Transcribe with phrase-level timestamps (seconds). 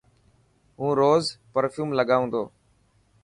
[0.79, 2.43] هون روز پرفيوم لگائون تو.